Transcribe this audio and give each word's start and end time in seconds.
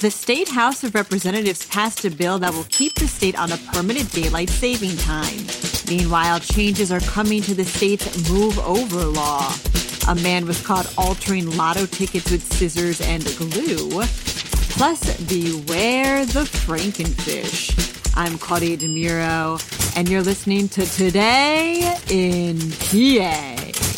The 0.00 0.10
State 0.10 0.48
House 0.48 0.82
of 0.82 0.94
Representatives 0.94 1.66
passed 1.66 2.04
a 2.04 2.10
bill 2.10 2.40
that 2.40 2.52
will 2.52 2.66
keep 2.68 2.94
the 2.94 3.06
state 3.06 3.38
on 3.38 3.52
a 3.52 3.56
permanent 3.72 4.10
daylight 4.10 4.50
saving 4.50 4.96
time. 4.96 5.46
Meanwhile, 5.88 6.40
changes 6.40 6.90
are 6.90 7.00
coming 7.00 7.40
to 7.42 7.54
the 7.54 7.64
state's 7.64 8.28
move 8.28 8.58
over 8.58 9.04
law. 9.04 9.54
A 10.08 10.16
man 10.16 10.46
was 10.46 10.60
caught 10.66 10.92
altering 10.98 11.56
lotto 11.56 11.86
tickets 11.86 12.28
with 12.30 12.42
scissors 12.52 13.00
and 13.00 13.24
glue. 13.36 14.02
Plus, 14.74 15.16
beware 15.28 16.26
the 16.26 16.42
Frankenfish. 16.42 18.16
I'm 18.16 18.36
Claudia 18.36 18.76
DeMuro, 18.76 19.96
and 19.96 20.08
you're 20.08 20.22
listening 20.22 20.68
to 20.70 20.84
Today 20.86 21.96
in 22.10 22.58
PA. 22.58 23.93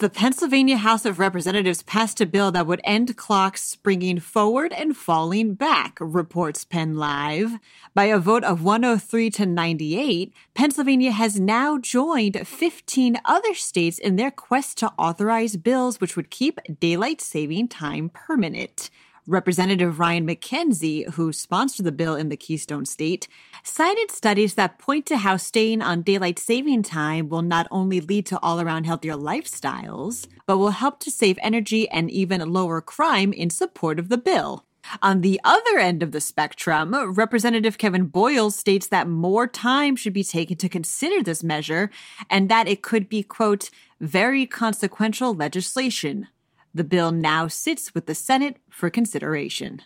The 0.00 0.08
Pennsylvania 0.08 0.78
House 0.78 1.04
of 1.04 1.18
Representatives 1.18 1.82
passed 1.82 2.22
a 2.22 2.26
bill 2.26 2.50
that 2.52 2.66
would 2.66 2.80
end 2.84 3.18
clocks 3.18 3.62
springing 3.62 4.18
forward 4.18 4.72
and 4.72 4.96
falling 4.96 5.52
back, 5.52 5.98
reports 6.00 6.64
Penn 6.64 6.96
Live. 6.96 7.58
By 7.92 8.04
a 8.04 8.18
vote 8.18 8.42
of 8.42 8.64
103 8.64 9.28
to 9.28 9.44
98, 9.44 10.32
Pennsylvania 10.54 11.10
has 11.10 11.38
now 11.38 11.76
joined 11.76 12.48
15 12.48 13.20
other 13.26 13.52
states 13.52 13.98
in 13.98 14.16
their 14.16 14.30
quest 14.30 14.78
to 14.78 14.90
authorize 14.96 15.58
bills 15.58 16.00
which 16.00 16.16
would 16.16 16.30
keep 16.30 16.58
daylight 16.80 17.20
saving 17.20 17.68
time 17.68 18.08
permanent. 18.08 18.88
Representative 19.30 20.00
Ryan 20.00 20.26
Mackenzie, 20.26 21.04
who 21.12 21.32
sponsored 21.32 21.86
the 21.86 21.92
bill 21.92 22.16
in 22.16 22.30
the 22.30 22.36
Keystone 22.36 22.84
State, 22.84 23.28
cited 23.62 24.10
studies 24.10 24.54
that 24.54 24.78
point 24.78 25.06
to 25.06 25.18
how 25.18 25.36
staying 25.36 25.82
on 25.82 26.02
daylight 26.02 26.36
saving 26.40 26.82
time 26.82 27.28
will 27.28 27.42
not 27.42 27.68
only 27.70 28.00
lead 28.00 28.26
to 28.26 28.40
all 28.40 28.60
around 28.60 28.86
healthier 28.86 29.14
lifestyles, 29.14 30.26
but 30.46 30.58
will 30.58 30.70
help 30.70 30.98
to 31.00 31.12
save 31.12 31.38
energy 31.42 31.88
and 31.90 32.10
even 32.10 32.40
lower 32.52 32.80
crime 32.80 33.32
in 33.32 33.50
support 33.50 34.00
of 34.00 34.08
the 34.08 34.18
bill. 34.18 34.66
On 35.00 35.20
the 35.20 35.40
other 35.44 35.78
end 35.78 36.02
of 36.02 36.10
the 36.10 36.20
spectrum, 36.20 36.92
Representative 37.14 37.78
Kevin 37.78 38.06
Boyle 38.06 38.50
states 38.50 38.88
that 38.88 39.06
more 39.06 39.46
time 39.46 39.94
should 39.94 40.12
be 40.12 40.24
taken 40.24 40.56
to 40.56 40.68
consider 40.68 41.22
this 41.22 41.44
measure 41.44 41.88
and 42.28 42.48
that 42.48 42.66
it 42.66 42.82
could 42.82 43.08
be, 43.08 43.22
quote, 43.22 43.70
very 44.00 44.44
consequential 44.44 45.34
legislation, 45.34 46.26
the 46.74 46.84
bill 46.84 47.12
now 47.12 47.48
sits 47.48 47.94
with 47.94 48.06
the 48.06 48.14
Senate 48.14 48.56
for 48.70 48.90
consideration. 48.90 49.82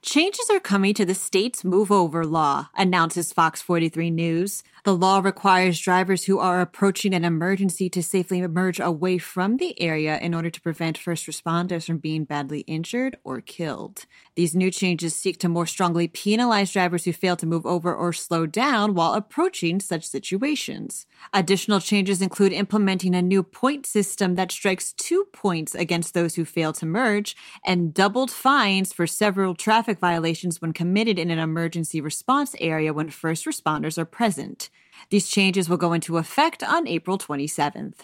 Changes 0.00 0.48
are 0.48 0.60
coming 0.60 0.94
to 0.94 1.04
the 1.04 1.14
state's 1.14 1.64
move 1.64 1.90
over 1.90 2.24
law, 2.24 2.68
announces 2.76 3.32
Fox 3.32 3.60
43 3.60 4.10
News. 4.10 4.62
The 4.88 4.96
law 4.96 5.18
requires 5.18 5.78
drivers 5.78 6.24
who 6.24 6.38
are 6.38 6.62
approaching 6.62 7.12
an 7.12 7.22
emergency 7.22 7.90
to 7.90 8.02
safely 8.02 8.38
emerge 8.38 8.80
away 8.80 9.18
from 9.18 9.58
the 9.58 9.78
area 9.78 10.18
in 10.18 10.32
order 10.32 10.48
to 10.48 10.60
prevent 10.62 10.96
first 10.96 11.26
responders 11.26 11.84
from 11.84 11.98
being 11.98 12.24
badly 12.24 12.60
injured 12.60 13.18
or 13.22 13.42
killed. 13.42 14.06
These 14.34 14.54
new 14.54 14.70
changes 14.70 15.14
seek 15.14 15.36
to 15.40 15.48
more 15.50 15.66
strongly 15.66 16.08
penalize 16.08 16.72
drivers 16.72 17.04
who 17.04 17.12
fail 17.12 17.36
to 17.36 17.44
move 17.44 17.66
over 17.66 17.94
or 17.94 18.14
slow 18.14 18.46
down 18.46 18.94
while 18.94 19.12
approaching 19.12 19.78
such 19.78 20.06
situations. 20.06 21.04
Additional 21.34 21.80
changes 21.80 22.22
include 22.22 22.54
implementing 22.54 23.14
a 23.14 23.20
new 23.20 23.42
point 23.42 23.84
system 23.84 24.36
that 24.36 24.50
strikes 24.50 24.94
two 24.94 25.26
points 25.34 25.74
against 25.74 26.14
those 26.14 26.36
who 26.36 26.46
fail 26.46 26.72
to 26.72 26.86
merge 26.86 27.36
and 27.62 27.92
doubled 27.92 28.30
fines 28.30 28.94
for 28.94 29.06
several 29.06 29.54
traffic 29.54 29.98
violations 29.98 30.62
when 30.62 30.72
committed 30.72 31.18
in 31.18 31.30
an 31.30 31.38
emergency 31.38 32.00
response 32.00 32.56
area 32.58 32.94
when 32.94 33.10
first 33.10 33.44
responders 33.44 33.98
are 33.98 34.06
present. 34.06 34.70
These 35.10 35.28
changes 35.28 35.68
will 35.68 35.76
go 35.76 35.92
into 35.92 36.18
effect 36.18 36.62
on 36.62 36.86
April 36.86 37.18
27th. 37.18 38.00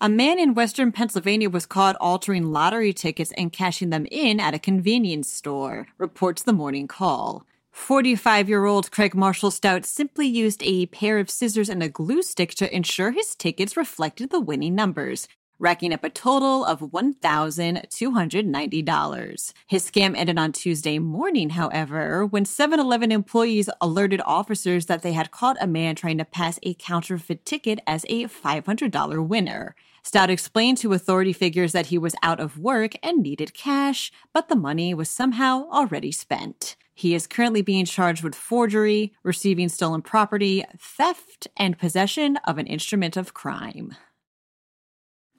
A 0.00 0.08
man 0.08 0.38
in 0.38 0.54
western 0.54 0.92
Pennsylvania 0.92 1.50
was 1.50 1.66
caught 1.66 1.96
altering 2.00 2.52
lottery 2.52 2.92
tickets 2.92 3.32
and 3.36 3.52
cashing 3.52 3.90
them 3.90 4.06
in 4.12 4.38
at 4.38 4.54
a 4.54 4.58
convenience 4.58 5.32
store, 5.32 5.88
reports 5.98 6.42
the 6.42 6.52
morning 6.52 6.86
call. 6.86 7.44
45 7.72 8.48
year 8.48 8.64
old 8.64 8.90
Craig 8.90 9.14
Marshall 9.14 9.50
Stout 9.50 9.84
simply 9.84 10.26
used 10.26 10.62
a 10.62 10.86
pair 10.86 11.18
of 11.18 11.28
scissors 11.28 11.68
and 11.68 11.82
a 11.82 11.88
glue 11.88 12.22
stick 12.22 12.50
to 12.56 12.74
ensure 12.74 13.10
his 13.10 13.34
tickets 13.34 13.76
reflected 13.76 14.30
the 14.30 14.40
winning 14.40 14.74
numbers, 14.74 15.26
racking 15.58 15.92
up 15.92 16.04
a 16.04 16.10
total 16.10 16.64
of 16.64 16.80
$1,290. 16.80 19.52
His 19.66 19.90
scam 19.90 20.16
ended 20.16 20.38
on 20.38 20.52
Tuesday 20.52 20.98
morning, 20.98 21.50
however, 21.50 22.24
when 22.24 22.44
7 22.44 22.78
Eleven 22.78 23.12
employees 23.12 23.68
alerted 23.80 24.20
officers 24.24 24.86
that 24.86 25.02
they 25.02 25.12
had 25.12 25.30
caught 25.30 25.56
a 25.60 25.66
man 25.66 25.94
trying 25.94 26.18
to 26.18 26.24
pass 26.24 26.58
a 26.62 26.74
counterfeit 26.74 27.44
ticket 27.44 27.80
as 27.86 28.04
a 28.08 28.26
$500 28.26 29.26
winner. 29.26 29.74
Stout 30.02 30.30
explained 30.30 30.78
to 30.78 30.92
authority 30.92 31.32
figures 31.32 31.72
that 31.72 31.86
he 31.86 31.98
was 31.98 32.14
out 32.22 32.40
of 32.40 32.58
work 32.58 32.92
and 33.02 33.18
needed 33.18 33.52
cash, 33.52 34.12
but 34.32 34.48
the 34.48 34.56
money 34.56 34.94
was 34.94 35.10
somehow 35.10 35.68
already 35.70 36.12
spent. 36.12 36.76
He 36.94 37.14
is 37.14 37.26
currently 37.26 37.62
being 37.62 37.84
charged 37.84 38.24
with 38.24 38.34
forgery, 38.34 39.12
receiving 39.22 39.68
stolen 39.68 40.02
property, 40.02 40.64
theft, 40.78 41.46
and 41.56 41.78
possession 41.78 42.38
of 42.46 42.58
an 42.58 42.66
instrument 42.66 43.16
of 43.16 43.34
crime. 43.34 43.94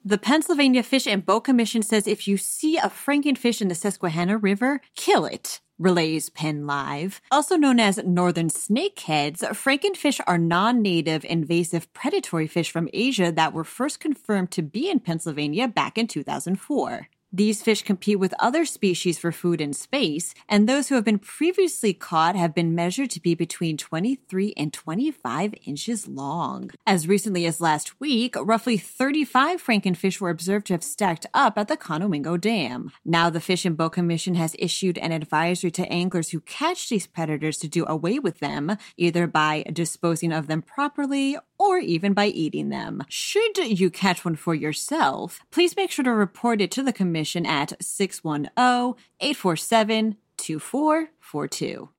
The 0.02 0.16
Pennsylvania 0.16 0.82
Fish 0.82 1.06
and 1.06 1.26
Boat 1.26 1.40
Commission 1.40 1.82
says 1.82 2.06
if 2.06 2.26
you 2.26 2.38
see 2.38 2.78
a 2.78 2.88
frankenfish 2.88 3.60
in 3.60 3.68
the 3.68 3.74
Susquehanna 3.74 4.38
River, 4.38 4.80
kill 4.96 5.26
it 5.26 5.60
relays 5.78 6.30
Penn 6.30 6.66
Live. 6.66 7.20
Also 7.30 7.56
known 7.56 7.78
as 7.78 7.98
northern 7.98 8.48
snakeheads, 8.48 9.40
frankenfish 9.50 10.18
are 10.26 10.38
non 10.38 10.80
native 10.80 11.24
invasive 11.26 11.92
predatory 11.92 12.46
fish 12.46 12.70
from 12.70 12.88
Asia 12.94 13.30
that 13.30 13.52
were 13.52 13.64
first 13.64 14.00
confirmed 14.00 14.50
to 14.52 14.62
be 14.62 14.88
in 14.88 15.00
Pennsylvania 15.00 15.68
back 15.68 15.98
in 15.98 16.06
2004. 16.06 17.08
These 17.32 17.62
fish 17.62 17.82
compete 17.82 18.18
with 18.18 18.34
other 18.40 18.64
species 18.64 19.16
for 19.16 19.30
food 19.30 19.60
in 19.60 19.72
space, 19.72 20.34
and 20.48 20.68
those 20.68 20.88
who 20.88 20.96
have 20.96 21.04
been 21.04 21.20
previously 21.20 21.94
caught 21.94 22.34
have 22.34 22.52
been 22.52 22.74
measured 22.74 23.10
to 23.10 23.20
be 23.20 23.36
between 23.36 23.76
23 23.76 24.52
and 24.56 24.72
25 24.72 25.54
inches 25.64 26.08
long. 26.08 26.70
As 26.88 27.06
recently 27.06 27.46
as 27.46 27.60
last 27.60 28.00
week, 28.00 28.34
roughly 28.36 28.76
35 28.76 29.64
frankenfish 29.64 30.20
were 30.20 30.30
observed 30.30 30.66
to 30.66 30.74
have 30.74 30.82
stacked 30.82 31.26
up 31.32 31.56
at 31.56 31.68
the 31.68 31.76
Conowingo 31.76 32.40
Dam. 32.40 32.90
Now, 33.04 33.30
the 33.30 33.40
Fish 33.40 33.64
and 33.64 33.76
Boat 33.76 33.92
Commission 33.92 34.34
has 34.34 34.56
issued 34.58 34.98
an 34.98 35.12
advisory 35.12 35.70
to 35.70 35.88
anglers 35.88 36.30
who 36.30 36.40
catch 36.40 36.88
these 36.88 37.06
predators 37.06 37.58
to 37.58 37.68
do 37.68 37.86
away 37.86 38.18
with 38.18 38.40
them, 38.40 38.76
either 38.96 39.28
by 39.28 39.64
disposing 39.72 40.32
of 40.32 40.48
them 40.48 40.62
properly 40.62 41.36
or 41.60 41.78
even 41.78 42.14
by 42.14 42.26
eating 42.26 42.70
them. 42.70 43.04
Should 43.08 43.58
you 43.58 43.90
catch 43.90 44.24
one 44.24 44.34
for 44.34 44.54
yourself, 44.54 45.40
please 45.50 45.76
make 45.76 45.90
sure 45.90 46.04
to 46.04 46.10
report 46.10 46.62
it 46.62 46.70
to 46.70 46.82
the 46.82 46.92
Commission 46.92 47.44
at 47.44 47.74
610 47.82 48.50
847 48.56 50.16
2442. 50.38 51.90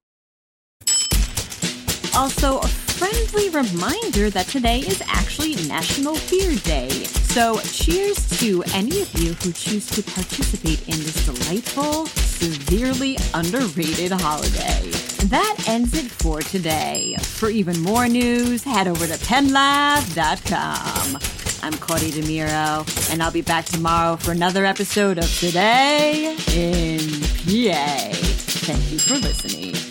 Also, 2.14 2.58
a 2.58 2.68
friendly 2.68 3.50
reminder 3.50 4.30
that 4.32 4.48
today 4.48 4.80
is 4.80 5.02
actually 5.08 5.56
National 5.68 6.18
Beer 6.30 6.56
Day. 6.64 6.90
So, 6.90 7.60
cheers 7.60 8.28
to 8.40 8.64
any 8.74 9.02
of 9.02 9.14
you 9.14 9.34
who 9.34 9.54
choose 9.54 9.86
to 9.92 10.04
participate 10.04 10.82
in 10.90 10.98
this 10.98 11.26
delightful, 11.26 12.08
severely 12.42 13.18
underrated 13.36 14.12
holiday. 14.12 14.90
That 15.28 15.64
ends 15.68 15.94
it 15.94 16.10
for 16.10 16.42
today. 16.42 17.16
For 17.22 17.50
even 17.50 17.80
more 17.82 18.08
news, 18.08 18.64
head 18.64 18.88
over 18.88 19.06
to 19.06 19.14
pennlive.com. 19.14 21.20
I'm 21.64 21.74
Claudia 21.74 22.14
DeMiro, 22.14 23.12
and 23.14 23.22
I'll 23.22 23.32
be 23.32 23.44
back 23.44 23.66
tomorrow 23.66 24.16
for 24.16 24.32
another 24.32 24.66
episode 24.66 25.20
of 25.20 25.40
Today 25.40 26.36
in 26.56 27.22
PA. 27.22 28.10
Thank 28.12 28.92
you 28.92 28.98
for 28.98 29.20
listening. 29.20 29.91